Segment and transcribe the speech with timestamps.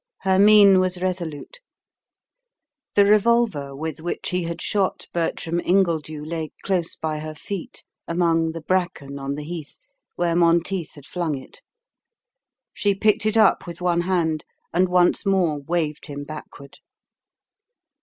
[0.21, 1.59] Her mien was resolute.
[2.95, 8.53] The revolver with which he had shot Bertram Ingledew lay close by her feet, among
[8.53, 9.77] the bracken on the heath,
[10.15, 11.61] where Monteith had flung it.
[12.73, 14.43] She picked it up with one hand,
[14.73, 16.79] and once more waved him backward.